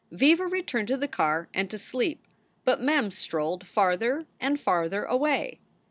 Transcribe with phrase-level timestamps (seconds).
[0.11, 2.25] Viva returned to the car and to sleep,
[2.65, 5.59] but Mem strolled farther and farther away.